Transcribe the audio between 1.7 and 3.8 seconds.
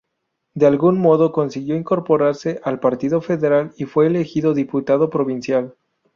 incorporarse al Partido Federal,